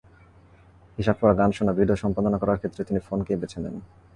[0.97, 3.75] হিসাব করা, গান শোনা, ভিডিও সম্পাদনা করার ক্ষেত্রে তিনি ফোনকেই বেছে নেন।